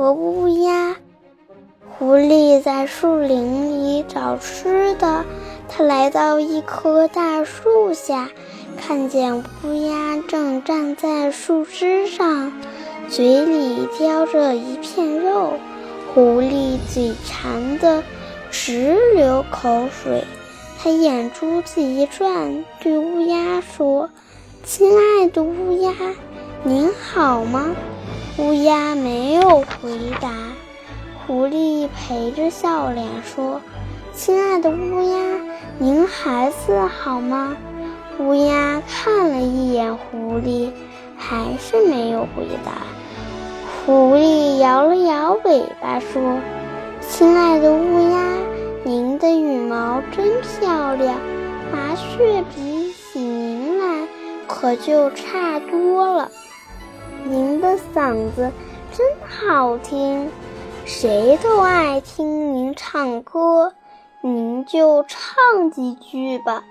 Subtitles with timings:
[0.00, 0.96] 和乌鸦。
[1.98, 5.26] 狐狸在树林里找吃的，
[5.68, 8.30] 它来到一棵大树下，
[8.78, 12.50] 看见乌鸦正站在树枝上，
[13.10, 15.52] 嘴里叼着一片肉。
[16.14, 18.02] 狐狸嘴馋得
[18.50, 20.24] 直流口水，
[20.78, 24.08] 它眼珠子一转，对乌鸦说
[24.64, 25.92] ：“亲爱的乌鸦，
[26.62, 27.76] 您好吗？”
[28.38, 30.30] 乌鸦没有回答。
[31.26, 33.60] 狐狸陪着笑脸说
[34.14, 35.40] ：“亲爱的乌鸦，
[35.78, 37.56] 您孩子好吗？”
[38.18, 40.70] 乌鸦看了一眼狐狸，
[41.16, 42.72] 还是没有回答。
[43.84, 46.38] 狐狸摇了摇尾巴说
[47.00, 48.22] ：“亲爱的乌鸦，
[48.84, 51.16] 您的羽毛真漂亮，
[51.72, 54.06] 麻雀比起您来
[54.46, 56.30] 可就差多了。
[57.24, 58.50] 您的嗓子
[58.92, 60.30] 真好听。”
[60.86, 63.72] 谁都爱听您唱歌，
[64.22, 66.64] 您就唱几句吧。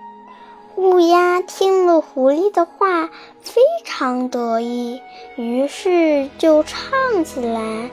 [0.76, 3.08] 乌鸦听了狐狸的话，
[3.40, 5.00] 非常得意，
[5.36, 7.90] 于是就唱起来。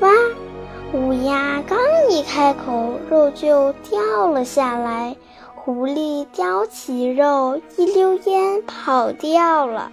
[0.00, 0.10] 哇！
[0.92, 1.78] 乌鸦刚
[2.10, 5.16] 一开口，肉就掉了下来。
[5.54, 9.90] 狐狸叼起肉，一溜烟跑掉了。